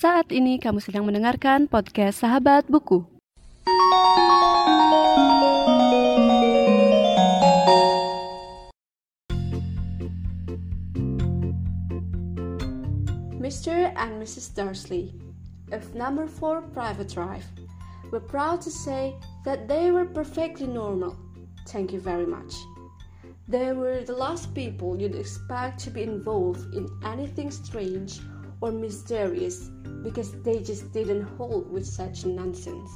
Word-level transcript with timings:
Saat 0.00 0.32
ini 0.32 0.56
kamu 0.56 0.80
sedang 0.80 1.04
mendengarkan 1.04 1.68
podcast 1.68 2.24
Sahabat 2.24 2.64
Buku. 2.72 3.04
Mr. 13.36 13.92
and 13.92 14.16
Mrs. 14.16 14.48
Dursley 14.56 15.12
of 15.68 15.84
number 15.92 16.24
4 16.24 16.72
Private 16.72 17.12
Drive 17.12 17.44
were 18.08 18.24
proud 18.24 18.64
to 18.64 18.72
say 18.72 19.12
that 19.44 19.68
they 19.68 19.92
were 19.92 20.08
perfectly 20.08 20.64
normal. 20.64 21.12
Thank 21.68 21.92
you 21.92 22.00
very 22.00 22.24
much. 22.24 22.56
They 23.52 23.76
were 23.76 24.00
the 24.00 24.16
last 24.16 24.56
people 24.56 24.96
you'd 24.96 25.12
expect 25.12 25.76
to 25.84 25.92
be 25.92 26.08
involved 26.08 26.72
in 26.72 26.88
anything 27.04 27.52
strange 27.52 28.24
or 28.60 28.70
mysterious 28.70 29.72
because 30.04 30.32
they 30.44 30.60
just 30.60 30.92
didn't 30.92 31.24
hold 31.36 31.72
with 31.72 31.84
such 31.84 32.24
nonsense. 32.28 32.92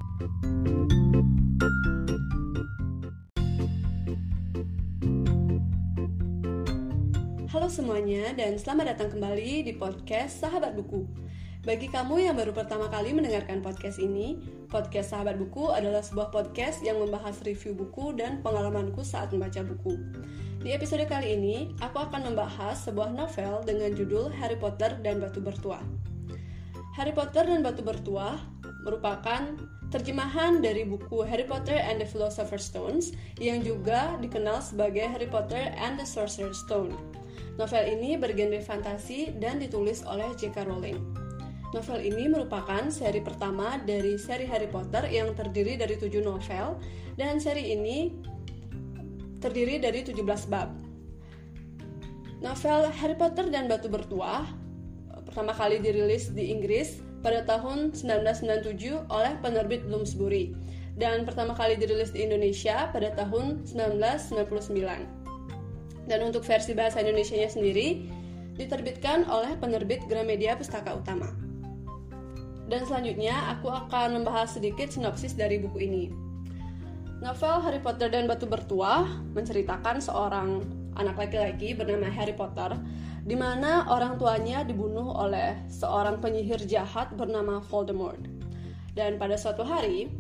Halo 7.49 7.71
semuanya 7.71 8.35
dan 8.37 8.61
selamat 8.61 8.99
datang 8.99 9.15
kembali 9.17 9.65
di 9.65 9.73
podcast 9.79 10.43
Sahabat 10.43 10.77
Buku. 10.77 11.07
Bagi 11.65 11.89
kamu 11.89 12.29
yang 12.29 12.37
baru 12.37 12.53
pertama 12.53 12.93
kali 12.93 13.17
mendengarkan 13.17 13.65
podcast 13.65 13.97
ini, 13.97 14.37
podcast 14.69 15.17
Sahabat 15.17 15.41
Buku 15.41 15.73
adalah 15.73 16.05
sebuah 16.05 16.29
podcast 16.29 16.85
yang 16.85 17.01
membahas 17.01 17.41
review 17.41 17.73
buku 17.73 18.13
dan 18.13 18.45
pengalamanku 18.45 19.01
saat 19.01 19.33
membaca 19.33 19.65
buku. 19.65 19.97
Di 20.61 20.77
episode 20.77 21.09
kali 21.09 21.33
ini, 21.33 21.73
aku 21.81 22.05
akan 22.05 22.29
membahas 22.29 22.85
sebuah 22.85 23.17
novel 23.17 23.65
dengan 23.65 23.97
judul 23.97 24.29
Harry 24.37 24.61
Potter 24.61 25.01
dan 25.01 25.25
Batu 25.25 25.41
Bertuah. 25.41 25.81
Harry 27.01 27.17
Potter 27.17 27.49
dan 27.49 27.65
Batu 27.65 27.81
Bertuah 27.81 28.37
merupakan 28.85 29.57
terjemahan 29.89 30.61
dari 30.61 30.85
buku 30.85 31.25
Harry 31.25 31.49
Potter 31.49 31.81
and 31.81 31.97
the 31.97 32.05
Philosopher's 32.05 32.69
Stones 32.69 33.17
yang 33.41 33.65
juga 33.65 34.21
dikenal 34.21 34.61
sebagai 34.61 35.09
Harry 35.09 35.33
Potter 35.33 35.73
and 35.81 35.97
the 35.97 36.05
Sorcerer's 36.05 36.61
Stone. 36.61 36.93
Novel 37.57 37.89
ini 37.89 38.21
bergenre 38.21 38.61
fantasi 38.61 39.33
dan 39.41 39.65
ditulis 39.65 40.05
oleh 40.05 40.29
J.K. 40.37 40.69
Rowling. 40.69 41.24
Novel 41.75 42.07
ini 42.07 42.31
merupakan 42.31 42.87
seri 42.87 43.19
pertama 43.19 43.83
dari 43.83 44.15
seri 44.15 44.47
Harry 44.47 44.71
Potter 44.71 45.11
yang 45.11 45.35
terdiri 45.35 45.75
dari 45.75 45.99
tujuh 45.99 46.23
novel 46.23 46.79
dan 47.19 47.43
seri 47.43 47.75
ini 47.75 48.15
terdiri 49.43 49.83
dari 49.83 50.07
17 50.07 50.23
bab. 50.47 50.71
Novel 52.39 52.95
Harry 52.95 53.19
Potter 53.19 53.51
dan 53.51 53.67
Batu 53.67 53.91
Bertuah 53.91 54.47
pertama 55.27 55.51
kali 55.51 55.83
dirilis 55.83 56.31
di 56.31 56.55
Inggris 56.55 57.03
pada 57.27 57.43
tahun 57.43 57.91
1997 57.91 59.11
oleh 59.11 59.35
penerbit 59.43 59.83
Bloomsbury 59.91 60.55
dan 60.95 61.27
pertama 61.27 61.59
kali 61.59 61.75
dirilis 61.75 62.15
di 62.15 62.23
Indonesia 62.23 62.87
pada 62.95 63.11
tahun 63.19 63.67
1999. 63.67 66.07
Dan 66.07 66.23
untuk 66.23 66.47
versi 66.47 66.71
bahasa 66.71 67.03
Indonesia-nya 67.03 67.51
sendiri 67.51 68.07
diterbitkan 68.55 69.27
oleh 69.27 69.59
penerbit 69.59 70.07
Gramedia 70.07 70.55
Pustaka 70.55 70.95
Utama. 70.95 71.44
Dan 72.65 72.89
selanjutnya 72.89 73.53
aku 73.53 73.69
akan 73.69 74.21
membahas 74.21 74.57
sedikit 74.57 74.89
sinopsis 74.89 75.37
dari 75.37 75.61
buku 75.61 75.85
ini. 75.85 76.05
Novel 77.21 77.65
Harry 77.65 77.81
Potter 77.81 78.13
dan 78.13 78.29
Batu 78.29 78.45
Bertuah 78.45 79.09
menceritakan 79.33 80.01
seorang 80.01 80.61
anak 80.97 81.17
laki-laki 81.17 81.73
bernama 81.73 82.09
Harry 82.13 82.37
Potter 82.37 82.77
di 83.25 83.33
mana 83.33 83.89
orang 83.89 84.21
tuanya 84.21 84.61
dibunuh 84.61 85.09
oleh 85.17 85.57
seorang 85.73 86.21
penyihir 86.21 86.61
jahat 86.69 87.09
bernama 87.17 87.65
Voldemort. 87.73 88.21
Dan 88.93 89.17
pada 89.17 89.35
suatu 89.41 89.65
hari, 89.65 90.13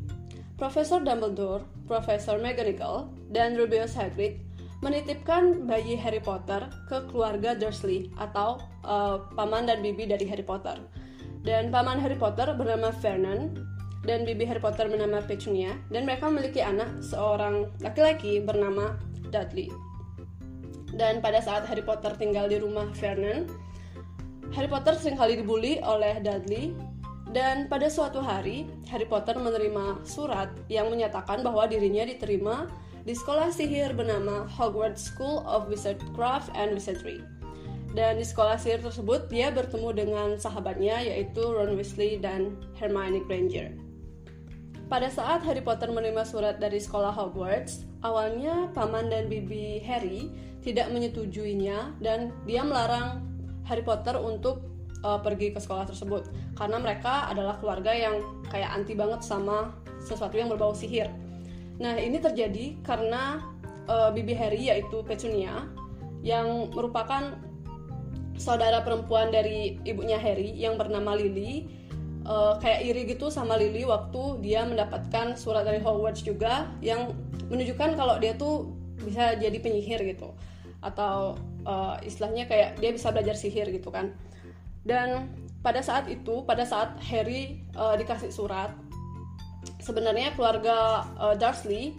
Profesor 0.56 1.04
Dumbledore, 1.04 1.62
Profesor 1.84 2.40
McGonagall, 2.40 3.12
dan 3.28 3.54
Rubeus 3.54 3.92
Hagrid 3.92 4.40
menitipkan 4.80 5.68
bayi 5.68 5.96
Harry 6.00 6.20
Potter 6.20 6.64
ke 6.88 7.04
keluarga 7.12 7.52
Dursley 7.52 8.08
atau 8.16 8.60
uh, 8.84 9.28
paman 9.36 9.68
dan 9.68 9.80
bibi 9.84 10.08
dari 10.08 10.24
Harry 10.28 10.44
Potter 10.44 10.80
dan 11.44 11.68
paman 11.68 12.00
Harry 12.00 12.16
Potter 12.16 12.56
bernama 12.56 12.88
Vernon 13.04 13.52
dan 14.04 14.24
bibi 14.24 14.48
Harry 14.48 14.60
Potter 14.60 14.88
bernama 14.88 15.20
Petunia 15.24 15.76
dan 15.92 16.08
mereka 16.08 16.28
memiliki 16.28 16.64
anak 16.64 16.88
seorang 17.04 17.68
laki-laki 17.84 18.40
bernama 18.40 18.96
Dudley. 19.28 19.68
Dan 20.94 21.20
pada 21.20 21.44
saat 21.44 21.68
Harry 21.68 21.84
Potter 21.84 22.16
tinggal 22.16 22.48
di 22.48 22.60
rumah 22.60 22.88
Vernon, 22.96 23.48
Harry 24.56 24.70
Potter 24.70 24.96
sering 24.96 25.20
kali 25.20 25.40
dibully 25.40 25.80
oleh 25.84 26.20
Dudley 26.24 26.72
dan 27.34 27.66
pada 27.66 27.90
suatu 27.90 28.22
hari 28.22 28.68
Harry 28.88 29.08
Potter 29.08 29.34
menerima 29.34 30.06
surat 30.06 30.54
yang 30.70 30.88
menyatakan 30.88 31.42
bahwa 31.42 31.66
dirinya 31.66 32.06
diterima 32.06 32.70
di 33.04 33.12
sekolah 33.12 33.50
sihir 33.50 33.92
bernama 33.92 34.46
Hogwarts 34.48 35.12
School 35.12 35.42
of 35.44 35.66
Wizardcraft 35.68 36.54
and 36.54 36.72
Wizardry. 36.78 37.20
Dan 37.94 38.18
di 38.18 38.26
sekolah 38.26 38.58
sihir 38.58 38.82
tersebut 38.82 39.30
dia 39.30 39.54
bertemu 39.54 39.88
dengan 39.94 40.28
sahabatnya 40.34 40.98
yaitu 40.98 41.46
Ron 41.46 41.78
Weasley 41.78 42.18
dan 42.18 42.58
Hermione 42.74 43.22
Granger. 43.22 43.70
Pada 44.90 45.08
saat 45.08 45.46
Harry 45.46 45.62
Potter 45.62 45.88
menerima 45.88 46.26
surat 46.26 46.58
dari 46.58 46.82
sekolah 46.82 47.14
Hogwarts, 47.14 47.86
awalnya 48.02 48.68
paman 48.76 49.08
dan 49.08 49.30
bibi 49.30 49.80
Harry 49.86 50.28
tidak 50.60 50.90
menyetujuinya 50.90 51.96
dan 52.02 52.34
dia 52.44 52.66
melarang 52.66 53.22
Harry 53.64 53.80
Potter 53.80 54.18
untuk 54.18 54.66
uh, 55.06 55.22
pergi 55.22 55.54
ke 55.54 55.60
sekolah 55.62 55.88
tersebut 55.88 56.28
karena 56.58 56.76
mereka 56.82 57.30
adalah 57.30 57.56
keluarga 57.62 57.94
yang 57.94 58.20
kayak 58.52 58.74
anti 58.74 58.92
banget 58.92 59.22
sama 59.22 59.72
sesuatu 60.02 60.34
yang 60.34 60.50
berbau 60.52 60.74
sihir. 60.76 61.08
Nah, 61.80 61.96
ini 61.96 62.18
terjadi 62.18 62.76
karena 62.84 63.40
uh, 63.86 64.10
bibi 64.12 64.34
Harry 64.36 64.68
yaitu 64.68 65.00
Petunia 65.06 65.64
yang 66.24 66.72
merupakan 66.72 67.36
saudara 68.34 68.82
perempuan 68.82 69.30
dari 69.30 69.78
ibunya 69.86 70.18
Harry 70.18 70.50
yang 70.54 70.74
bernama 70.74 71.14
Lily 71.14 71.66
uh, 72.26 72.58
kayak 72.58 72.80
iri 72.84 73.02
gitu 73.08 73.30
sama 73.30 73.54
Lily 73.54 73.86
waktu 73.86 74.42
dia 74.42 74.66
mendapatkan 74.66 75.38
surat 75.38 75.62
dari 75.64 75.78
Hogwarts 75.78 76.24
juga 76.24 76.68
yang 76.82 77.14
menunjukkan 77.48 77.94
kalau 77.94 78.18
dia 78.18 78.34
tuh 78.34 78.74
bisa 79.00 79.36
jadi 79.38 79.56
penyihir 79.60 80.02
gitu. 80.04 80.34
Atau 80.84 81.38
uh, 81.64 81.96
istilahnya 82.04 82.44
kayak 82.50 82.80
dia 82.80 82.90
bisa 82.92 83.08
belajar 83.14 83.36
sihir 83.38 83.70
gitu 83.70 83.88
kan. 83.88 84.12
Dan 84.84 85.32
pada 85.64 85.80
saat 85.80 86.12
itu 86.12 86.44
pada 86.44 86.68
saat 86.68 87.00
Harry 87.08 87.64
uh, 87.72 87.96
dikasih 87.96 88.28
surat 88.28 88.68
sebenarnya 89.80 90.36
keluarga 90.36 91.08
uh, 91.16 91.32
Dursley 91.32 91.96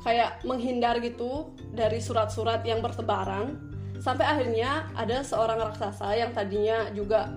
kayak 0.00 0.40
menghindar 0.48 0.96
gitu 1.04 1.52
dari 1.76 2.00
surat-surat 2.00 2.64
yang 2.64 2.80
bertebaran 2.80 3.67
sampai 3.98 4.26
akhirnya 4.26 4.86
ada 4.94 5.22
seorang 5.22 5.58
raksasa 5.58 6.14
yang 6.14 6.30
tadinya 6.34 6.90
juga 6.94 7.30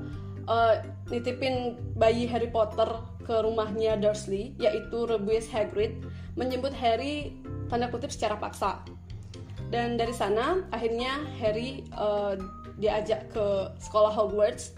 uh, 0.46 0.82
nitipin 1.10 1.78
bayi 1.98 2.26
Harry 2.30 2.50
Potter 2.50 2.88
ke 3.22 3.36
rumahnya 3.42 3.98
Dursley 3.98 4.58
yaitu 4.58 5.06
Rubeus 5.06 5.50
Hagrid 5.50 6.02
menjemput 6.34 6.74
Harry 6.78 7.38
tanda 7.70 7.90
kutip 7.90 8.10
secara 8.10 8.38
paksa 8.38 8.82
dan 9.72 9.96
dari 9.96 10.12
sana 10.12 10.66
akhirnya 10.76 11.24
Harry 11.40 11.88
uh, 11.96 12.36
diajak 12.82 13.32
ke 13.32 13.72
sekolah 13.80 14.12
Hogwarts 14.12 14.76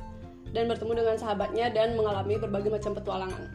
dan 0.53 0.69
bertemu 0.69 1.01
dengan 1.01 1.15
sahabatnya 1.17 1.73
dan 1.73 1.97
mengalami 1.97 2.37
berbagai 2.37 2.69
macam 2.69 2.93
petualangan. 2.93 3.49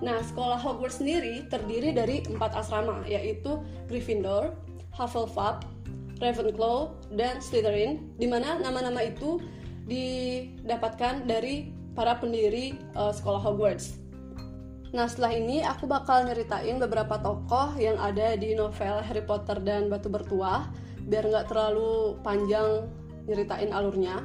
Nah, 0.00 0.22
sekolah 0.24 0.56
Hogwarts 0.56 1.04
sendiri 1.04 1.44
terdiri 1.50 1.92
dari 1.92 2.24
empat 2.24 2.56
asrama, 2.56 3.04
yaitu 3.04 3.60
Gryffindor, 3.90 4.56
Hufflepuff, 4.94 5.60
Ravenclaw, 6.18 7.10
dan 7.14 7.38
Slytherin, 7.38 8.14
di 8.18 8.26
mana 8.26 8.58
nama-nama 8.58 9.06
itu 9.06 9.38
didapatkan 9.88 11.24
dari 11.24 11.72
para 11.94 12.18
pendiri 12.18 12.78
uh, 12.94 13.10
sekolah 13.10 13.40
Hogwarts. 13.42 13.98
Nah 14.92 15.04
setelah 15.04 15.36
ini 15.36 15.60
aku 15.60 15.84
bakal 15.84 16.24
nyeritain 16.24 16.80
beberapa 16.80 17.20
tokoh 17.20 17.76
yang 17.76 18.00
ada 18.00 18.36
di 18.40 18.56
novel 18.56 19.04
Harry 19.04 19.20
Potter 19.20 19.60
dan 19.60 19.92
Batu 19.92 20.08
Bertuah 20.08 20.70
biar 21.04 21.28
nggak 21.28 21.48
terlalu 21.52 22.16
panjang 22.24 22.88
nyeritain 23.28 23.72
alurnya. 23.72 24.24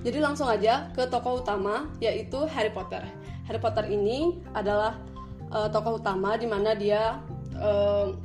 Jadi 0.00 0.18
langsung 0.22 0.48
aja 0.48 0.88
ke 0.94 1.04
tokoh 1.10 1.44
utama 1.44 1.92
yaitu 2.00 2.48
Harry 2.48 2.72
Potter. 2.72 3.04
Harry 3.44 3.60
Potter 3.60 3.84
ini 3.88 4.40
adalah 4.56 4.96
uh, 5.52 5.68
tokoh 5.68 6.00
utama 6.00 6.40
di 6.40 6.48
mana 6.48 6.72
dia 6.72 7.20
uh, 7.60 8.16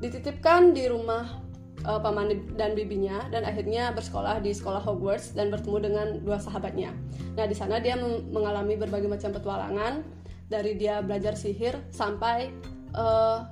dititipkan 0.00 0.72
di 0.72 0.88
rumah 0.88 1.45
uh, 1.86 2.02
paman 2.02 2.34
dan 2.58 2.74
bibinya 2.74 3.30
dan 3.30 3.46
akhirnya 3.46 3.94
bersekolah 3.94 4.42
di 4.42 4.50
sekolah 4.50 4.82
Hogwarts 4.82 5.32
dan 5.32 5.54
bertemu 5.54 5.78
dengan 5.86 6.06
dua 6.26 6.42
sahabatnya. 6.42 6.90
Nah, 7.38 7.46
di 7.46 7.54
sana 7.54 7.78
dia 7.78 7.94
mengalami 8.30 8.74
berbagai 8.74 9.06
macam 9.06 9.30
petualangan 9.32 10.02
dari 10.50 10.74
dia 10.74 11.00
belajar 11.00 11.38
sihir 11.38 11.78
sampai 11.94 12.50
uh, 12.94 13.46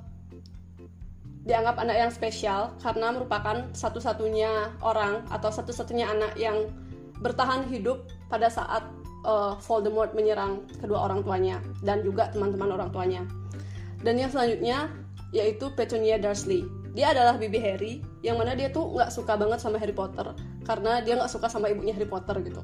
dianggap 1.44 1.76
anak 1.76 1.96
yang 1.96 2.10
spesial 2.10 2.72
karena 2.81 3.12
merupakan 3.12 3.69
satu-satunya 3.76 4.81
orang 4.81 5.22
atau 5.28 5.52
satu-satunya 5.52 6.08
anak 6.08 6.32
yang 6.40 6.72
bertahan 7.20 7.69
hidup 7.69 8.08
pada 8.32 8.48
saat 8.48 8.82
uh, 9.28 9.54
Voldemort 9.60 10.16
menyerang 10.16 10.64
kedua 10.81 11.04
orang 11.04 11.20
tuanya 11.20 11.60
dan 11.84 12.00
juga 12.00 12.32
teman-teman 12.32 12.75
orang 12.75 12.90
tuanya. 12.90 13.22
Dan 14.00 14.20
yang 14.20 14.32
selanjutnya 14.32 14.88
yaitu 15.34 15.69
Petunia 15.75 16.16
Dursley. 16.16 16.64
Dia 16.94 17.11
adalah 17.11 17.35
bibi 17.35 17.58
Harry 17.58 17.93
yang 18.23 18.38
mana 18.38 18.55
dia 18.55 18.70
tuh 18.70 18.87
nggak 18.94 19.11
suka 19.11 19.35
banget 19.35 19.58
sama 19.58 19.82
Harry 19.82 19.93
Potter 19.93 20.31
karena 20.62 21.02
dia 21.02 21.19
nggak 21.19 21.31
suka 21.31 21.50
sama 21.50 21.67
ibunya 21.67 21.91
Harry 21.91 22.06
Potter 22.06 22.38
gitu. 22.46 22.62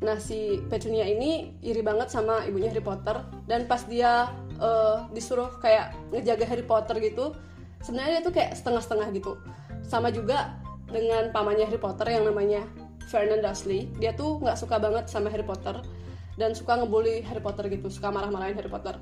Nah 0.00 0.16
si 0.16 0.62
Petunia 0.70 1.04
ini 1.04 1.58
iri 1.60 1.82
banget 1.82 2.08
sama 2.14 2.46
ibunya 2.46 2.70
Harry 2.70 2.80
Potter 2.80 3.20
dan 3.50 3.66
pas 3.66 3.82
dia 3.84 4.30
uh, 4.62 5.10
disuruh 5.10 5.58
kayak 5.58 5.92
ngejaga 6.14 6.46
Harry 6.46 6.64
Potter 6.64 6.96
gitu, 7.02 7.34
sebenarnya 7.82 8.18
dia 8.18 8.22
tuh 8.22 8.32
kayak 8.32 8.54
setengah-setengah 8.54 9.08
gitu. 9.18 9.36
Sama 9.84 10.14
juga 10.14 10.54
dengan 10.86 11.34
pamannya 11.34 11.66
Harry 11.66 11.82
Potter 11.82 12.06
yang 12.06 12.24
namanya 12.30 12.62
Vernon 13.10 13.42
Dursley 13.42 13.90
dia 13.98 14.14
tuh 14.14 14.38
nggak 14.38 14.54
suka 14.58 14.78
banget 14.78 15.10
sama 15.10 15.26
Harry 15.34 15.42
Potter 15.42 15.82
dan 16.38 16.54
suka 16.54 16.78
ngebully 16.78 17.26
Harry 17.26 17.42
Potter 17.42 17.66
gitu 17.66 17.90
suka 17.90 18.14
marah-marahin 18.14 18.54
Harry 18.54 18.70
Potter 18.70 18.94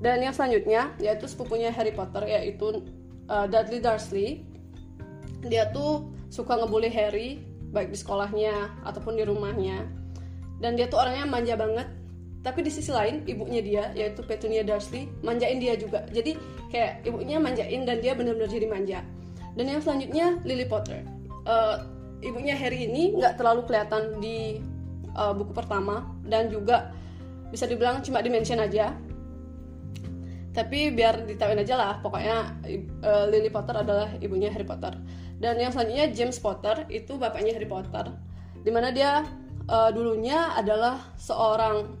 dan 0.00 0.24
yang 0.24 0.32
selanjutnya 0.32 0.90
yaitu 0.98 1.28
sepupunya 1.28 1.68
Harry 1.68 1.92
Potter 1.92 2.24
yaitu 2.24 2.80
uh, 3.32 3.46
Dudley 3.48 3.80
Dursley 3.80 4.44
dia 5.48 5.72
tuh 5.72 6.12
suka 6.28 6.54
ngebully 6.54 6.92
Harry 6.92 7.42
baik 7.72 7.90
di 7.90 7.98
sekolahnya 7.98 8.84
ataupun 8.84 9.16
di 9.16 9.24
rumahnya. 9.24 9.88
Dan 10.62 10.78
dia 10.78 10.86
tuh 10.86 11.02
orangnya 11.02 11.26
manja 11.26 11.56
banget. 11.58 11.88
Tapi 12.42 12.62
di 12.62 12.70
sisi 12.70 12.90
lain 12.90 13.22
ibunya 13.26 13.62
dia 13.62 13.84
yaitu 13.96 14.22
Petunia 14.22 14.62
Dursley 14.62 15.10
manjain 15.24 15.58
dia 15.58 15.74
juga. 15.74 16.06
Jadi 16.12 16.38
kayak 16.70 17.02
ibunya 17.08 17.42
manjain 17.42 17.82
dan 17.82 17.98
dia 17.98 18.14
benar-benar 18.14 18.50
jadi 18.50 18.66
manja. 18.70 19.00
Dan 19.58 19.66
yang 19.66 19.80
selanjutnya 19.82 20.38
Lily 20.46 20.66
Potter. 20.68 21.02
Uh, 21.42 21.82
ibunya 22.22 22.54
Harry 22.54 22.86
ini 22.86 23.18
nggak 23.18 23.40
terlalu 23.40 23.66
kelihatan 23.66 24.22
di 24.22 24.62
uh, 25.18 25.34
buku 25.34 25.50
pertama. 25.50 26.06
Dan 26.22 26.50
juga 26.50 26.94
bisa 27.50 27.66
dibilang 27.66 28.02
cuma 28.06 28.22
dimention 28.22 28.62
aja 28.62 28.94
tapi 30.52 30.92
biar 30.92 31.24
ditawain 31.24 31.64
aja 31.64 31.80
lah 31.80 31.92
pokoknya 32.04 32.60
uh, 33.00 33.24
Lily 33.32 33.48
Potter 33.48 33.72
adalah 33.72 34.12
ibunya 34.20 34.52
Harry 34.52 34.68
Potter. 34.68 34.92
Dan 35.40 35.56
yang 35.56 35.72
selanjutnya 35.72 36.12
James 36.12 36.36
Potter 36.36 36.84
itu 36.92 37.16
bapaknya 37.16 37.56
Harry 37.56 37.66
Potter. 37.66 38.12
Di 38.60 38.68
mana 38.68 38.92
dia 38.92 39.24
uh, 39.72 39.90
dulunya 39.90 40.52
adalah 40.52 41.00
seorang 41.16 41.96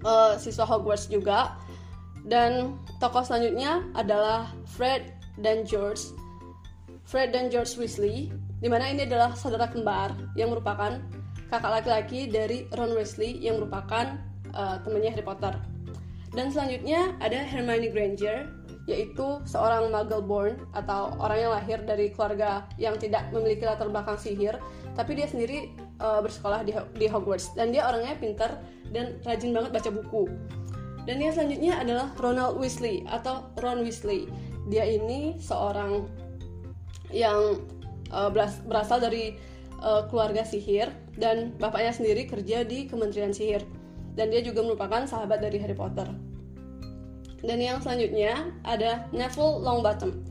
uh, 0.00 0.34
siswa 0.40 0.64
Hogwarts 0.64 1.12
juga. 1.12 1.60
Dan 2.24 2.80
tokoh 3.04 3.20
selanjutnya 3.20 3.84
adalah 3.92 4.48
Fred 4.64 5.12
dan 5.36 5.68
George 5.68 6.00
Fred 7.04 7.36
dan 7.36 7.52
George 7.52 7.76
Weasley. 7.76 8.32
Di 8.62 8.68
mana 8.72 8.88
ini 8.88 9.04
adalah 9.04 9.36
saudara 9.36 9.68
kembar 9.68 10.16
yang 10.38 10.54
merupakan 10.54 11.02
kakak 11.52 11.84
laki-laki 11.84 12.32
dari 12.32 12.64
Ron 12.72 12.96
Weasley 12.96 13.36
yang 13.44 13.60
merupakan 13.60 14.16
uh, 14.56 14.80
temannya 14.80 15.12
Harry 15.12 15.26
Potter. 15.26 15.71
Dan 16.32 16.48
selanjutnya 16.48 17.12
ada 17.20 17.44
Hermione 17.44 17.92
Granger, 17.92 18.48
yaitu 18.88 19.38
seorang 19.44 19.92
Muggle 19.92 20.24
born 20.24 20.54
atau 20.72 21.12
orang 21.20 21.38
yang 21.38 21.52
lahir 21.52 21.78
dari 21.84 22.08
keluarga 22.10 22.66
yang 22.80 22.96
tidak 22.96 23.28
memiliki 23.30 23.68
latar 23.68 23.92
belakang 23.92 24.16
sihir, 24.16 24.56
tapi 24.96 25.12
dia 25.14 25.28
sendiri 25.28 25.70
uh, 26.00 26.24
bersekolah 26.24 26.64
di, 26.64 26.72
di 26.98 27.06
Hogwarts 27.06 27.52
dan 27.54 27.70
dia 27.70 27.84
orangnya 27.86 28.16
pintar 28.16 28.58
dan 28.90 29.20
rajin 29.28 29.52
banget 29.52 29.70
baca 29.76 29.90
buku. 29.92 30.24
Dan 31.04 31.18
yang 31.18 31.34
selanjutnya 31.34 31.82
adalah 31.82 32.08
Ronald 32.18 32.56
Weasley 32.58 33.02
atau 33.10 33.50
Ron 33.58 33.82
Weasley. 33.82 34.30
Dia 34.70 34.86
ini 34.86 35.36
seorang 35.36 36.06
yang 37.10 37.60
uh, 38.08 38.30
berasal 38.66 39.02
dari 39.02 39.36
uh, 39.82 40.06
keluarga 40.08 40.46
sihir 40.46 40.88
dan 41.18 41.52
bapaknya 41.58 41.92
sendiri 41.92 42.24
kerja 42.24 42.64
di 42.64 42.86
Kementerian 42.88 43.34
Sihir 43.34 43.66
dan 44.14 44.28
dia 44.28 44.40
juga 44.44 44.62
merupakan 44.62 45.04
sahabat 45.04 45.42
dari 45.42 45.58
Harry 45.60 45.76
Potter. 45.76 46.08
Dan 47.42 47.58
yang 47.58 47.82
selanjutnya 47.82 48.54
ada 48.62 49.10
Neville 49.10 49.62
Longbottom. 49.62 50.22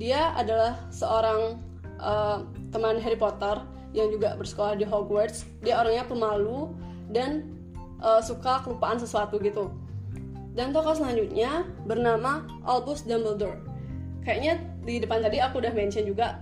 Dia 0.00 0.32
adalah 0.36 0.76
seorang 0.88 1.60
uh, 2.00 2.44
teman 2.72 2.96
Harry 3.00 3.16
Potter 3.16 3.60
yang 3.92 4.08
juga 4.12 4.36
bersekolah 4.36 4.76
di 4.76 4.84
Hogwarts. 4.84 5.44
Dia 5.60 5.80
orangnya 5.80 6.04
pemalu 6.08 6.72
dan 7.12 7.52
uh, 8.00 8.20
suka 8.24 8.64
kelupaan 8.64 8.96
sesuatu 8.96 9.36
gitu. 9.40 9.72
Dan 10.56 10.72
tokoh 10.72 10.96
selanjutnya 10.96 11.68
bernama 11.84 12.48
Albus 12.64 13.04
Dumbledore. 13.04 13.60
Kayaknya 14.24 14.64
di 14.88 14.96
depan 15.00 15.20
tadi 15.20 15.38
aku 15.44 15.60
udah 15.60 15.72
mention 15.76 16.08
juga 16.08 16.40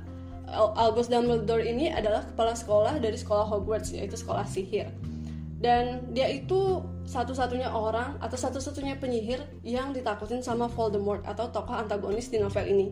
Albus 0.55 1.11
Dumbledore 1.11 1.66
ini 1.66 1.90
adalah 1.90 2.22
kepala 2.22 2.55
sekolah 2.55 3.02
dari 3.02 3.19
sekolah 3.19 3.49
Hogwarts 3.49 3.90
yaitu 3.90 4.14
sekolah 4.14 4.46
sihir 4.46 4.93
dan 5.64 6.12
dia 6.12 6.28
itu 6.28 6.84
satu-satunya 7.08 7.72
orang 7.72 8.20
atau 8.20 8.37
satu-satunya 8.37 9.00
penyihir 9.00 9.40
yang 9.64 9.96
ditakutin 9.96 10.44
sama 10.44 10.69
Voldemort 10.69 11.25
atau 11.25 11.49
tokoh 11.49 11.72
antagonis 11.72 12.28
di 12.28 12.37
novel 12.37 12.69
ini. 12.69 12.88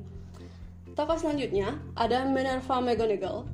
Tokoh 0.97 1.21
selanjutnya 1.21 1.77
ada 2.01 2.25
Minerva 2.25 2.81
McGonagall, 2.81 3.45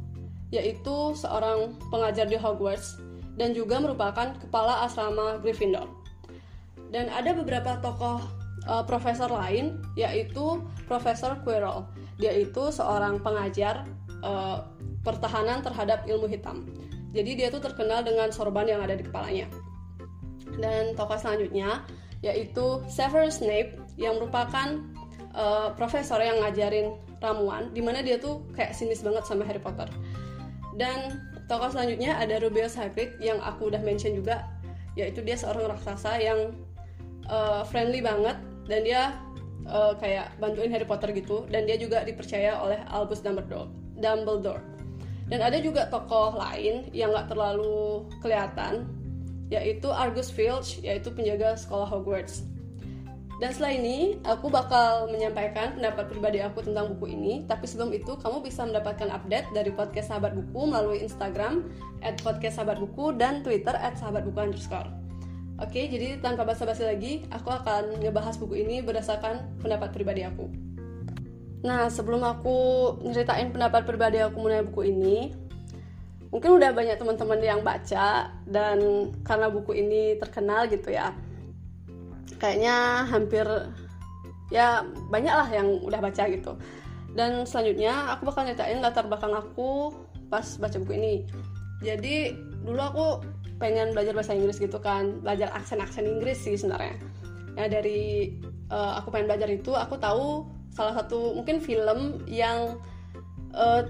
yaitu 0.54 1.18
seorang 1.18 1.74
pengajar 1.90 2.30
di 2.30 2.38
Hogwarts 2.38 3.02
dan 3.34 3.58
juga 3.58 3.82
merupakan 3.82 4.38
kepala 4.38 4.86
asrama 4.86 5.42
Gryffindor. 5.42 5.90
Dan 6.94 7.10
ada 7.10 7.34
beberapa 7.34 7.74
tokoh 7.82 8.22
uh, 8.70 8.86
profesor 8.86 9.34
lain, 9.34 9.82
yaitu 9.98 10.62
Profesor 10.86 11.42
Quirrell. 11.42 11.90
Dia 12.22 12.38
itu 12.38 12.70
seorang 12.70 13.18
pengajar 13.18 13.82
uh, 14.22 14.62
pertahanan 15.02 15.58
terhadap 15.66 16.06
ilmu 16.06 16.30
hitam. 16.30 16.70
Jadi 17.12 17.40
dia 17.40 17.48
tuh 17.48 17.62
terkenal 17.64 18.04
dengan 18.04 18.28
sorban 18.28 18.68
yang 18.68 18.80
ada 18.84 18.96
di 18.96 19.04
kepalanya. 19.04 19.48
Dan 20.58 20.92
tokoh 20.96 21.16
selanjutnya 21.16 21.84
yaitu 22.18 22.82
Severus 22.90 23.38
Snape 23.38 23.78
yang 23.94 24.18
merupakan 24.18 24.82
uh, 25.38 25.70
profesor 25.78 26.18
yang 26.18 26.42
ngajarin 26.42 26.98
ramuan, 27.22 27.70
di 27.70 27.82
mana 27.82 28.02
dia 28.02 28.18
tuh 28.18 28.42
kayak 28.54 28.74
sinis 28.74 29.02
banget 29.06 29.22
sama 29.26 29.46
Harry 29.46 29.62
Potter. 29.62 29.86
Dan 30.74 31.22
tokoh 31.46 31.70
selanjutnya 31.70 32.18
ada 32.18 32.42
Rubeus 32.42 32.74
Hagrid 32.74 33.18
yang 33.22 33.38
aku 33.42 33.70
udah 33.70 33.82
mention 33.82 34.18
juga, 34.18 34.46
yaitu 34.98 35.22
dia 35.22 35.38
seorang 35.38 35.70
raksasa 35.70 36.18
yang 36.18 36.58
uh, 37.30 37.62
friendly 37.66 38.02
banget 38.02 38.38
dan 38.66 38.80
dia 38.82 39.02
uh, 39.66 39.94
kayak 39.98 40.34
bantuin 40.42 40.70
Harry 40.74 40.86
Potter 40.86 41.10
gitu 41.14 41.46
dan 41.50 41.66
dia 41.66 41.78
juga 41.78 42.02
dipercaya 42.02 42.58
oleh 42.58 42.82
Albus 42.90 43.22
Dumbledore. 43.22 43.70
Dumbledore. 43.98 44.62
Dan 45.28 45.44
ada 45.44 45.60
juga 45.60 45.88
tokoh 45.92 46.40
lain 46.40 46.88
yang 46.96 47.12
nggak 47.12 47.28
terlalu 47.28 48.08
kelihatan, 48.24 48.88
yaitu 49.52 49.88
Argus 49.92 50.32
Filch, 50.32 50.80
yaitu 50.80 51.12
penjaga 51.12 51.56
sekolah 51.56 51.88
Hogwarts. 51.88 52.48
Dan 53.38 53.54
setelah 53.54 53.78
ini, 53.78 54.18
aku 54.26 54.50
bakal 54.50 55.06
menyampaikan 55.14 55.78
pendapat 55.78 56.10
pribadi 56.10 56.42
aku 56.42 56.58
tentang 56.58 56.90
buku 56.90 57.14
ini. 57.14 57.46
Tapi 57.46 57.70
sebelum 57.70 57.94
itu, 57.94 58.18
kamu 58.18 58.42
bisa 58.42 58.66
mendapatkan 58.66 59.06
update 59.14 59.54
dari 59.54 59.70
podcast 59.70 60.10
Sahabat 60.10 60.34
Buku 60.34 60.66
melalui 60.66 61.06
Instagram 61.06 61.70
at 62.02 62.18
podcast 62.18 62.58
Sahabat 62.58 62.82
Buku 62.82 63.14
dan 63.14 63.46
Twitter 63.46 63.78
at 63.78 63.94
Sahabat 63.94 64.26
Buku 64.26 64.42
underscore. 64.42 64.90
Oke, 65.62 65.86
jadi 65.86 66.18
tanpa 66.18 66.42
basa-basi 66.42 66.82
lagi, 66.82 67.30
aku 67.30 67.50
akan 67.50 68.02
ngebahas 68.02 68.34
buku 68.42 68.58
ini 68.58 68.82
berdasarkan 68.82 69.62
pendapat 69.62 69.94
pribadi 69.94 70.26
aku. 70.26 70.67
Nah, 71.66 71.90
sebelum 71.90 72.22
aku 72.22 72.56
nyeritain 73.02 73.50
pendapat 73.50 73.82
pribadi 73.82 74.22
aku 74.22 74.38
mengenai 74.38 74.66
buku 74.70 74.82
ini, 74.94 75.18
mungkin 76.30 76.54
udah 76.54 76.70
banyak 76.70 76.96
teman-teman 77.00 77.40
yang 77.42 77.60
baca 77.66 78.30
dan 78.46 79.10
karena 79.26 79.46
buku 79.50 79.74
ini 79.74 80.14
terkenal 80.22 80.70
gitu 80.70 80.94
ya. 80.94 81.10
Kayaknya 82.38 83.08
hampir 83.10 83.46
ya 84.54 84.86
banyak 85.10 85.34
lah 85.34 85.48
yang 85.50 85.82
udah 85.82 85.98
baca 85.98 86.24
gitu. 86.30 86.54
Dan 87.16 87.42
selanjutnya 87.42 88.14
aku 88.14 88.30
bakal 88.30 88.46
nyeritain 88.46 88.78
latar 88.78 89.10
belakang 89.10 89.34
aku 89.34 89.90
pas 90.30 90.46
baca 90.62 90.76
buku 90.78 90.94
ini. 90.94 91.14
Jadi 91.82 92.38
dulu 92.62 92.78
aku 92.78 93.06
pengen 93.58 93.90
belajar 93.90 94.14
bahasa 94.14 94.38
Inggris 94.38 94.62
gitu 94.62 94.78
kan, 94.78 95.18
belajar 95.26 95.50
aksen-aksen 95.50 96.06
Inggris 96.06 96.38
sih 96.38 96.54
sebenarnya. 96.54 96.94
Nah 97.58 97.66
dari 97.66 98.38
uh, 98.70 99.02
aku 99.02 99.10
pengen 99.10 99.26
belajar 99.26 99.50
itu, 99.50 99.74
aku 99.74 99.98
tahu 99.98 100.46
salah 100.78 100.94
satu 100.94 101.34
mungkin 101.34 101.58
film 101.58 102.22
yang 102.30 102.78
uh, 103.50 103.82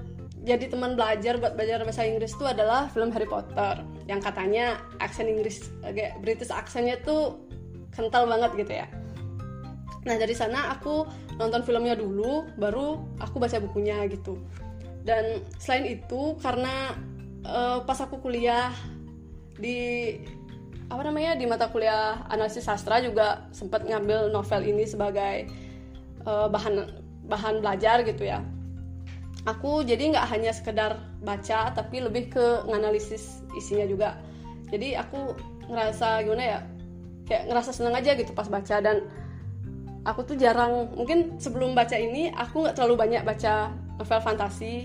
jadi 0.48 0.72
teman 0.72 0.96
belajar 0.96 1.36
buat 1.36 1.60
belajar 1.60 1.84
bahasa 1.84 2.08
Inggris 2.08 2.32
itu 2.32 2.48
adalah 2.48 2.88
film 2.88 3.12
Harry 3.12 3.28
Potter 3.28 3.84
yang 4.08 4.24
katanya 4.24 4.80
aksen 5.04 5.28
Inggris 5.28 5.68
kayak 5.84 6.16
British 6.24 6.48
aksennya 6.48 6.96
tuh 7.04 7.36
kental 7.92 8.24
banget 8.24 8.64
gitu 8.64 8.72
ya. 8.80 8.88
Nah 10.08 10.16
dari 10.16 10.32
sana 10.32 10.72
aku 10.72 11.04
nonton 11.36 11.60
filmnya 11.66 11.92
dulu, 11.92 12.48
baru 12.56 12.96
aku 13.20 13.36
baca 13.36 13.60
bukunya 13.60 14.08
gitu. 14.08 14.40
Dan 15.04 15.44
selain 15.60 16.00
itu 16.00 16.40
karena 16.40 16.96
uh, 17.44 17.84
pas 17.84 18.00
aku 18.00 18.16
kuliah 18.22 18.72
di 19.58 20.16
apa 20.88 21.04
namanya 21.04 21.36
di 21.36 21.44
mata 21.44 21.68
kuliah 21.68 22.24
analisis 22.32 22.64
sastra 22.64 23.04
juga 23.04 23.44
sempat 23.52 23.84
ngambil 23.84 24.32
novel 24.32 24.64
ini 24.64 24.88
sebagai 24.88 25.44
uh, 26.28 26.46
bahan 26.52 26.84
bahan 27.24 27.64
belajar 27.64 28.04
gitu 28.04 28.28
ya. 28.28 28.44
Aku 29.48 29.80
jadi 29.80 30.12
nggak 30.12 30.28
hanya 30.28 30.52
sekedar 30.52 31.00
baca 31.24 31.72
tapi 31.72 32.04
lebih 32.04 32.28
ke 32.28 32.68
nganalisis 32.68 33.40
isinya 33.56 33.88
juga. 33.88 34.20
Jadi 34.68 34.92
aku 34.92 35.32
ngerasa 35.72 36.24
gimana 36.24 36.44
ya 36.44 36.58
kayak 37.24 37.48
ngerasa 37.48 37.70
seneng 37.72 37.96
aja 37.96 38.12
gitu 38.12 38.36
pas 38.36 38.48
baca. 38.48 38.76
Dan 38.84 39.08
aku 40.04 40.20
tuh 40.28 40.36
jarang 40.36 40.92
mungkin 40.92 41.40
sebelum 41.40 41.72
baca 41.72 41.96
ini 41.96 42.28
aku 42.36 42.68
nggak 42.68 42.76
terlalu 42.76 43.08
banyak 43.08 43.22
baca 43.24 43.72
novel 43.96 44.20
fantasi. 44.20 44.84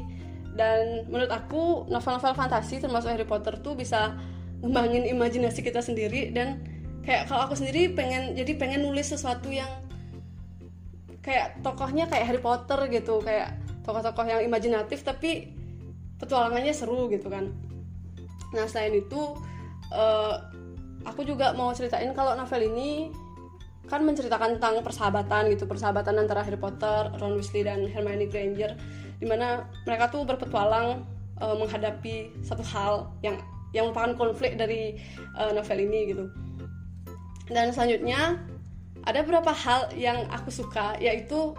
Dan 0.54 1.10
menurut 1.10 1.34
aku 1.34 1.90
novel-novel 1.90 2.38
fantasi 2.38 2.78
termasuk 2.78 3.10
Harry 3.10 3.26
Potter 3.26 3.58
tuh 3.58 3.74
bisa 3.74 4.14
ngembangin 4.62 5.10
imajinasi 5.10 5.66
kita 5.66 5.82
sendiri. 5.82 6.30
Dan 6.30 6.62
kayak 7.04 7.28
kalau 7.28 7.50
aku 7.50 7.58
sendiri 7.58 7.92
pengen 7.92 8.38
jadi 8.38 8.54
pengen 8.56 8.86
nulis 8.86 9.12
sesuatu 9.12 9.50
yang 9.50 9.68
kayak 11.24 11.64
tokohnya 11.64 12.06
kayak 12.12 12.28
Harry 12.28 12.42
Potter 12.44 12.92
gitu 12.92 13.24
kayak 13.24 13.56
tokoh-tokoh 13.88 14.28
yang 14.28 14.44
imajinatif 14.44 15.02
tapi 15.08 15.56
petualangannya 16.20 16.76
seru 16.76 17.08
gitu 17.08 17.32
kan. 17.32 17.50
Nah 18.52 18.68
selain 18.68 19.00
itu 19.00 19.40
uh, 19.96 20.36
aku 21.08 21.24
juga 21.24 21.56
mau 21.56 21.72
ceritain 21.72 22.12
kalau 22.12 22.36
novel 22.36 22.68
ini 22.68 23.10
kan 23.88 24.04
menceritakan 24.04 24.60
tentang 24.60 24.80
persahabatan 24.80 25.52
gitu 25.52 25.68
persahabatan 25.68 26.16
antara 26.16 26.44
Harry 26.44 26.60
Potter, 26.60 27.12
Ron 27.20 27.36
Weasley 27.36 27.68
dan 27.68 27.84
Hermione 27.88 28.28
Granger 28.32 28.76
di 29.20 29.26
mana 29.28 29.68
mereka 29.88 30.12
tuh 30.12 30.24
berpetualang 30.28 31.04
uh, 31.40 31.56
menghadapi 31.56 32.32
satu 32.44 32.64
hal 32.64 33.12
yang 33.24 33.40
yang 33.74 33.90
merupakan 33.90 34.28
konflik 34.28 34.56
dari 34.56 35.00
uh, 35.36 35.52
novel 35.52 35.80
ini 35.82 36.00
gitu. 36.14 36.26
Dan 37.52 37.76
selanjutnya 37.76 38.40
ada 39.04 39.20
beberapa 39.24 39.52
hal 39.52 39.92
yang 39.96 40.24
aku 40.32 40.48
suka 40.48 40.96
yaitu 41.00 41.52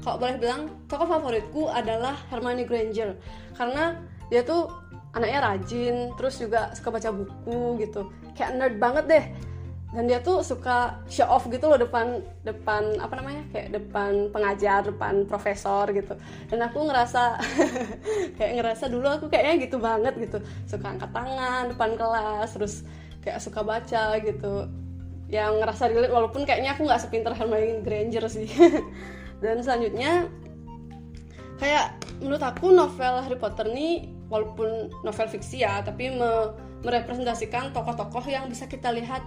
kalau 0.00 0.22
boleh 0.22 0.38
bilang 0.38 0.70
tokoh 0.86 1.08
favoritku 1.08 1.66
adalah 1.66 2.14
Hermione 2.30 2.62
Granger. 2.62 3.18
Karena 3.58 3.98
dia 4.30 4.46
tuh 4.46 4.70
anaknya 5.16 5.40
rajin 5.42 6.14
terus 6.14 6.38
juga 6.38 6.70
suka 6.78 6.94
baca 6.94 7.10
buku 7.10 7.82
gitu. 7.82 8.06
Kayak 8.38 8.50
nerd 8.54 8.76
banget 8.78 9.04
deh. 9.10 9.24
Dan 9.90 10.06
dia 10.06 10.20
tuh 10.20 10.44
suka 10.44 11.00
show 11.08 11.24
off 11.26 11.48
gitu 11.48 11.66
loh 11.72 11.74
depan 11.80 12.22
depan 12.46 13.02
apa 13.02 13.18
namanya? 13.18 13.42
Kayak 13.50 13.82
depan 13.82 14.30
pengajar 14.30 14.86
depan 14.86 15.26
profesor 15.26 15.90
gitu. 15.90 16.14
Dan 16.52 16.62
aku 16.62 16.86
ngerasa 16.86 17.42
kayak 18.38 18.52
ngerasa 18.62 18.86
dulu 18.86 19.10
aku 19.10 19.26
kayaknya 19.26 19.66
gitu 19.66 19.82
banget 19.82 20.14
gitu. 20.22 20.38
Suka 20.70 20.94
angkat 20.94 21.10
tangan 21.10 21.74
depan 21.74 21.90
kelas 21.98 22.48
terus 22.54 22.74
kayak 23.26 23.42
suka 23.42 23.66
baca 23.66 24.22
gitu 24.22 24.70
yang 25.26 25.58
ngerasa 25.58 25.90
relate 25.90 26.14
walaupun 26.14 26.46
kayaknya 26.46 26.78
aku 26.78 26.86
nggak 26.86 27.02
sepinter 27.02 27.34
Hermione 27.34 27.82
Granger 27.82 28.30
sih. 28.30 28.46
Dan 29.42 29.60
selanjutnya 29.60 30.30
kayak 31.58 31.98
menurut 32.22 32.42
aku 32.42 32.70
novel 32.70 33.24
Harry 33.24 33.38
Potter 33.38 33.66
nih 33.68 34.12
walaupun 34.30 34.92
novel 35.02 35.28
fiksi 35.30 35.64
ya 35.64 35.80
tapi 35.80 36.12
me 36.12 36.52
merepresentasikan 36.84 37.72
tokoh-tokoh 37.74 38.22
yang 38.28 38.46
bisa 38.46 38.68
kita 38.70 38.92
lihat 38.94 39.24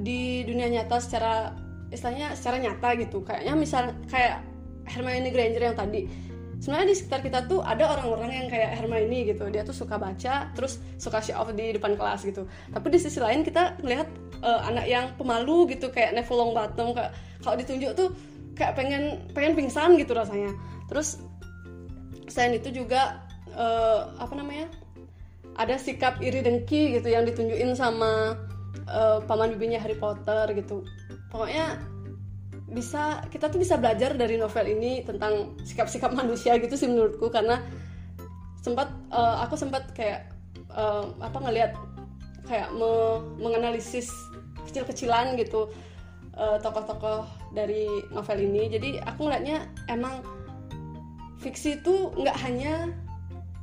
di 0.00 0.42
dunia 0.48 0.66
nyata 0.66 0.98
secara 0.98 1.54
istilahnya 1.94 2.34
secara 2.34 2.58
nyata 2.58 2.88
gitu. 2.98 3.22
Kayaknya 3.22 3.54
misal 3.54 3.82
kayak 4.10 4.42
Hermione 4.90 5.30
Granger 5.30 5.62
yang 5.70 5.76
tadi 5.78 6.29
sebenarnya 6.60 6.92
di 6.92 6.96
sekitar 6.96 7.20
kita 7.24 7.48
tuh 7.48 7.64
ada 7.64 7.88
orang-orang 7.88 8.44
yang 8.44 8.46
kayak 8.52 8.76
Hermione 8.76 9.32
gitu. 9.32 9.48
Dia 9.48 9.64
tuh 9.64 9.74
suka 9.74 9.96
baca 9.96 10.52
terus 10.52 10.78
suka 11.00 11.18
show 11.24 11.40
off 11.40 11.50
di 11.56 11.72
depan 11.72 11.96
kelas 11.96 12.22
gitu. 12.28 12.44
Tapi 12.70 12.86
di 12.92 12.98
sisi 13.00 13.18
lain 13.18 13.42
kita 13.42 13.80
melihat 13.80 14.06
uh, 14.44 14.68
anak 14.68 14.86
yang 14.86 15.10
pemalu 15.16 15.72
gitu 15.72 15.88
kayak 15.88 16.12
Neville 16.12 16.38
Longbottom 16.38 16.92
kayak 16.92 17.16
kalau 17.40 17.56
ditunjuk 17.56 17.92
tuh 17.96 18.08
kayak 18.54 18.76
pengen 18.76 19.24
pengen 19.32 19.56
pingsan 19.56 19.96
gitu 19.96 20.12
rasanya. 20.12 20.52
Terus 20.92 21.24
selain 22.28 22.60
itu 22.60 22.70
juga 22.70 23.24
uh, 23.56 24.12
apa 24.20 24.36
namanya 24.36 24.68
ada 25.58 25.80
sikap 25.80 26.20
iri 26.22 26.44
dengki 26.44 26.94
gitu 27.00 27.08
yang 27.10 27.26
ditunjukin 27.26 27.74
sama 27.74 28.36
uh, 28.86 29.18
paman 29.24 29.56
bibinya 29.56 29.80
Harry 29.80 29.96
Potter 29.96 30.52
gitu. 30.54 30.84
Pokoknya 31.32 31.80
bisa 32.70 33.22
kita 33.28 33.50
tuh 33.50 33.58
bisa 33.58 33.76
belajar 33.76 34.14
dari 34.14 34.38
novel 34.38 34.66
ini 34.70 35.02
tentang 35.02 35.58
sikap-sikap 35.66 36.14
manusia 36.14 36.56
gitu 36.58 36.74
sih 36.74 36.86
menurutku. 36.86 37.28
Karena 37.28 37.62
sempat 38.62 38.92
uh, 39.10 39.42
aku 39.44 39.58
sempat 39.58 39.90
kayak 39.92 40.30
uh, 40.72 41.10
apa 41.20 41.38
ngelihat 41.42 41.72
kayak 42.46 42.70
me 42.74 43.22
menganalisis 43.38 44.10
kecil-kecilan 44.66 45.38
gitu 45.38 45.70
tokoh-tokoh 46.40 47.26
uh, 47.26 47.28
dari 47.52 47.84
novel 48.14 48.38
ini. 48.40 48.72
Jadi 48.72 48.96
aku 49.02 49.28
ngeliatnya 49.28 49.68
emang 49.92 50.24
fiksi 51.40 51.80
itu 51.80 52.12
nggak 52.16 52.36
hanya 52.44 52.92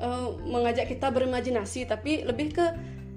uh, 0.01 0.33
mengajak 0.45 0.89
kita 0.89 1.13
berimajinasi 1.13 1.85
tapi 1.85 2.25
lebih 2.25 2.53
ke 2.53 2.65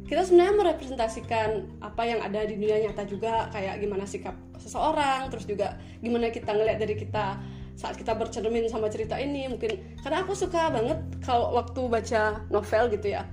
kita 0.09 0.27
sebenarnya 0.27 0.55
merepresentasikan 0.59 1.81
apa 1.81 2.03
yang 2.03 2.21
ada 2.21 2.43
di 2.45 2.59
dunia 2.59 2.83
nyata 2.89 3.07
juga 3.07 3.47
kayak 3.55 3.79
gimana 3.79 4.05
sikap 4.05 4.35
seseorang 4.61 5.33
terus 5.33 5.49
juga 5.49 5.81
gimana 6.05 6.29
kita 6.29 6.53
ngeliat 6.53 6.79
dari 6.79 6.95
kita 6.95 7.41
saat 7.75 7.97
kita 7.97 8.13
bercermin 8.13 8.69
sama 8.69 8.93
cerita 8.93 9.17
ini 9.17 9.49
mungkin 9.49 9.81
karena 10.05 10.21
aku 10.21 10.37
suka 10.37 10.69
banget 10.69 11.01
kalau 11.25 11.57
waktu 11.57 11.81
baca 11.89 12.45
novel 12.53 12.93
gitu 12.93 13.17
ya. 13.17 13.25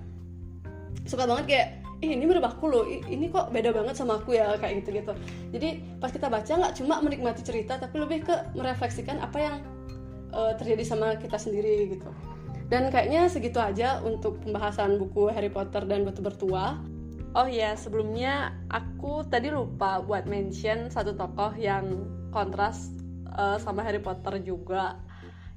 Suka 1.04 1.28
banget 1.28 1.46
kayak 1.48 1.70
Ih, 1.98 2.14
ini 2.14 2.30
aku 2.30 2.70
loh 2.70 2.86
ini 2.86 3.26
kok 3.34 3.50
beda 3.50 3.74
banget 3.74 3.98
sama 3.98 4.22
aku 4.22 4.38
ya 4.38 4.54
kayak 4.62 4.86
gitu 4.86 5.02
gitu 5.02 5.18
jadi 5.50 5.82
pas 5.98 6.14
kita 6.14 6.30
baca 6.30 6.46
nggak 6.46 6.78
cuma 6.78 7.02
menikmati 7.02 7.42
cerita 7.42 7.82
tapi 7.82 7.98
lebih 7.98 8.22
ke 8.22 8.36
merefleksikan 8.54 9.18
apa 9.18 9.38
yang 9.42 9.56
uh, 10.30 10.54
terjadi 10.62 10.84
sama 10.86 11.18
kita 11.18 11.42
sendiri 11.42 11.90
gitu. 11.90 12.10
Dan 12.68 12.92
kayaknya 12.92 13.32
segitu 13.32 13.64
aja 13.64 14.04
untuk 14.04 14.44
pembahasan 14.44 15.00
buku 15.00 15.32
Harry 15.32 15.48
Potter 15.48 15.88
dan 15.88 16.04
Batu 16.04 16.20
Bertua 16.20 16.76
oh 17.36 17.48
ya 17.50 17.76
sebelumnya 17.76 18.56
aku 18.72 19.28
tadi 19.28 19.52
lupa 19.52 20.00
buat 20.00 20.30
mention 20.30 20.88
satu 20.88 21.18
tokoh 21.18 21.52
yang 21.58 22.08
kontras 22.32 22.94
uh, 23.36 23.60
sama 23.60 23.84
Harry 23.84 24.00
Potter 24.00 24.40
juga 24.40 25.00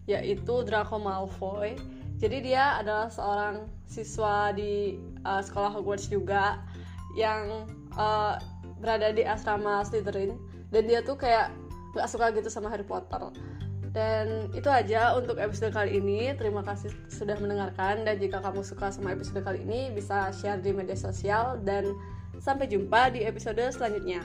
yaitu 0.09 0.67
Draco 0.67 0.99
Malfoy. 0.99 1.79
Jadi 2.21 2.53
dia 2.53 2.83
adalah 2.83 3.09
seorang 3.09 3.71
siswa 3.89 4.53
di 4.53 4.99
uh, 5.25 5.41
sekolah 5.41 5.73
Hogwarts 5.73 6.11
juga 6.11 6.61
yang 7.17 7.65
uh, 7.97 8.37
berada 8.83 9.15
di 9.15 9.25
asrama 9.25 9.87
Slytherin. 9.87 10.37
Dan 10.69 10.91
dia 10.91 11.01
tuh 11.01 11.17
kayak 11.17 11.55
gak 11.95 12.11
suka 12.11 12.31
gitu 12.35 12.51
sama 12.53 12.69
Harry 12.71 12.85
Potter 12.87 13.31
dan 13.91 14.47
itu 14.55 14.71
aja 14.71 15.19
untuk 15.19 15.39
episode 15.43 15.75
kali 15.75 15.99
ini. 15.99 16.31
Terima 16.39 16.63
kasih 16.63 16.95
sudah 17.11 17.35
mendengarkan 17.43 18.07
dan 18.07 18.17
jika 18.23 18.39
kamu 18.39 18.63
suka 18.63 18.95
sama 18.95 19.15
episode 19.15 19.43
kali 19.43 19.67
ini 19.67 19.91
bisa 19.91 20.31
share 20.31 20.63
di 20.63 20.71
media 20.71 20.95
sosial 20.95 21.59
dan 21.67 21.91
sampai 22.39 22.71
jumpa 22.71 23.11
di 23.11 23.27
episode 23.27 23.61
selanjutnya. 23.75 24.23